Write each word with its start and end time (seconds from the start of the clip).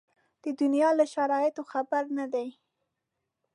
د 0.43 0.45
دنیا 0.61 0.89
له 0.99 1.05
شرایطو 1.13 1.61
خبر 1.71 2.03
نه 2.17 2.25
دي. 2.33 2.47